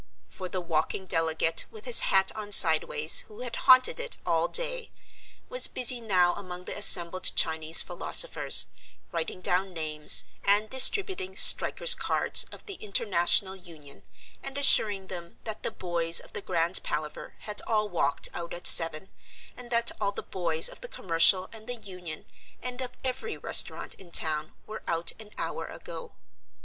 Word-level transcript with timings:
For 0.29 0.49
the 0.49 0.61
walking 0.61 1.05
delegate 1.05 1.65
with 1.69 1.85
his 1.85 1.99
hat 1.99 2.31
on 2.35 2.51
sideways, 2.51 3.19
who 3.27 3.41
had 3.41 3.55
haunted 3.55 3.99
it 3.99 4.17
all 4.25 4.47
day, 4.47 4.89
was 5.47 5.67
busy 5.67 6.01
now 6.01 6.33
among 6.33 6.63
the 6.63 6.75
assembled 6.75 7.29
Chinese 7.35 7.83
philosophers, 7.83 8.65
writing 9.11 9.41
down 9.41 9.73
names 9.75 10.25
and 10.43 10.71
distributing 10.71 11.37
strikers' 11.37 11.93
cards 11.93 12.45
of 12.51 12.65
the 12.65 12.79
International 12.81 13.55
Union 13.55 14.01
and 14.41 14.57
assuring 14.57 15.05
them 15.05 15.37
that 15.43 15.61
the 15.61 15.69
"boys" 15.69 16.19
of 16.19 16.33
the 16.33 16.41
Grand 16.41 16.81
Palaver 16.81 17.35
had 17.41 17.61
all 17.67 17.87
walked 17.87 18.27
out 18.33 18.55
at 18.55 18.65
seven, 18.65 19.09
and 19.55 19.69
that 19.69 19.91
all 20.01 20.11
the 20.13 20.23
"boys" 20.23 20.67
of 20.67 20.81
the 20.81 20.87
Commercial 20.87 21.47
and 21.53 21.67
the 21.69 21.75
Union 21.75 22.25
and 22.59 22.81
of 22.81 22.89
every 23.03 23.37
restaurant 23.37 23.93
in 23.93 24.09
town 24.11 24.53
were 24.65 24.81
out 24.87 25.11
an 25.19 25.29
hour 25.37 25.67
ago. 25.67 26.15